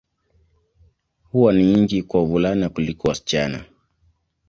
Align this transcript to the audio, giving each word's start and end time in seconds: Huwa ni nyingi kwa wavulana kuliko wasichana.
Huwa 1.31 1.53
ni 1.53 1.65
nyingi 1.65 2.03
kwa 2.03 2.19
wavulana 2.19 2.69
kuliko 2.69 3.07
wasichana. 3.09 3.65